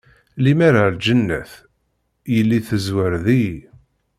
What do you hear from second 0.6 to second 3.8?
ar lǧennet, yili tezwareḍ-iyi.